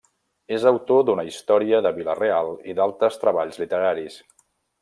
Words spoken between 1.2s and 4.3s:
història de Vila-real i d'altres treballs literaris.